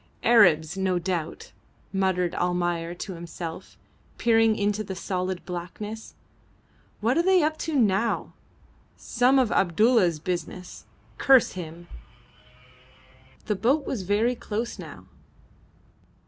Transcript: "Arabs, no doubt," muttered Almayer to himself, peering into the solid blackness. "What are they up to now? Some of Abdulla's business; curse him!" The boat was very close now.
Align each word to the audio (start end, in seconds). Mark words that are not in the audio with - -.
"Arabs, 0.23 0.75
no 0.75 0.97
doubt," 0.97 1.51
muttered 1.93 2.33
Almayer 2.33 2.95
to 2.95 3.13
himself, 3.13 3.77
peering 4.17 4.55
into 4.55 4.83
the 4.83 4.95
solid 4.95 5.45
blackness. 5.45 6.15
"What 7.01 7.19
are 7.19 7.21
they 7.21 7.43
up 7.43 7.55
to 7.59 7.75
now? 7.75 8.33
Some 8.97 9.37
of 9.37 9.51
Abdulla's 9.51 10.17
business; 10.19 10.85
curse 11.19 11.51
him!" 11.51 11.87
The 13.45 13.53
boat 13.55 13.85
was 13.85 14.01
very 14.01 14.33
close 14.33 14.79
now. 14.79 15.05